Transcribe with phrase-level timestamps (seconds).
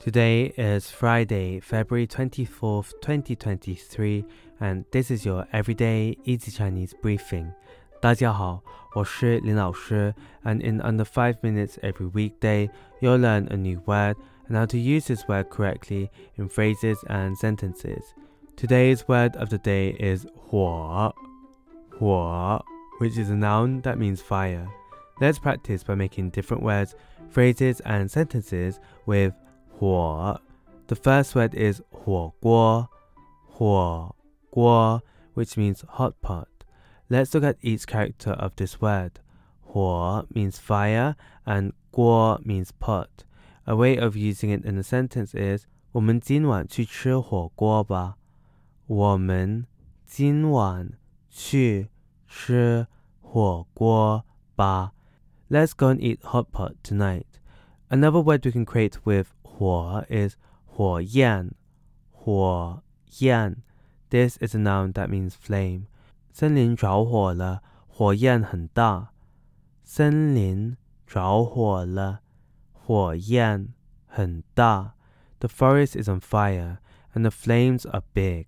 [0.00, 4.24] Today is Friday, February 24th, 2023,
[4.60, 7.52] and this is your everyday easy Chinese briefing.
[8.00, 8.62] 大家好，
[8.94, 14.16] 我是林老师, and in under 5 minutes every weekday, you'll learn a new word
[14.48, 18.02] and how to use this word correctly in phrases and sentences.
[18.56, 21.12] Today's word of the day is 火,
[21.98, 22.62] 火,
[23.00, 24.66] which is a noun that means fire.
[25.20, 26.94] Let's practice by making different words,
[27.28, 29.34] phrases, and sentences with
[29.78, 30.40] 火.
[30.88, 32.88] The first word is 火锅,
[33.48, 34.14] 火
[34.50, 35.02] 锅,
[35.34, 36.48] which means hot pot.
[37.08, 39.20] Let's look at each character of this word.
[39.62, 41.14] 火 means fire
[41.46, 43.24] and 锅 means pot.
[43.66, 48.16] A way of using it in a sentence is 我们今晚去吃火锅吧。
[48.86, 49.66] 我们
[50.04, 50.92] 今晚
[51.28, 51.88] 去
[52.26, 52.86] 吃
[53.20, 54.24] 火锅
[54.56, 54.92] 吧。
[55.48, 57.26] Let's go and eat hot pot tonight.
[57.88, 60.36] Another word we can create with 火 is
[60.66, 61.52] 火焰,
[62.12, 62.82] 火
[63.18, 63.62] 焰.
[64.08, 65.86] This is a noun that means flame.
[66.32, 69.10] 森林着火了，火焰很大。
[69.84, 72.20] 森林着火了，
[72.72, 73.74] 火焰
[74.06, 74.94] 很大。
[75.40, 76.78] The forest is on fire
[77.14, 78.46] and the flames are big.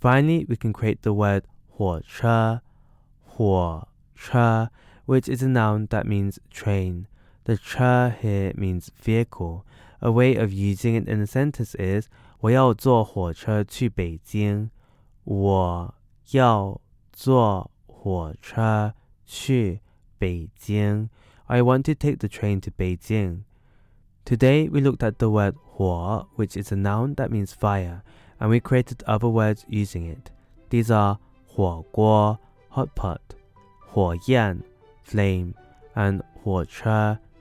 [0.00, 2.60] Finally, we can create the word 火车,
[3.26, 4.70] 火车,
[5.06, 7.06] which is a noun that means train.
[7.45, 9.65] The che here means vehicle.
[10.01, 12.07] A way of using it in a sentence is
[12.39, 14.69] 我要坐火车去北京。
[15.23, 15.93] 我
[16.31, 16.79] 要
[17.11, 18.93] 坐火车
[19.25, 19.81] 去
[20.17, 21.09] 北京。
[21.47, 23.43] I want to take the train to Beijing.
[24.25, 28.01] Today we looked at the word huo, which is a noun that means fire,
[28.39, 30.31] and we created other words using it.
[30.69, 31.19] These are
[31.55, 33.35] huo guo, hot pot,
[33.91, 34.63] huo yan,
[35.03, 35.55] flame,
[35.95, 37.19] and huo che,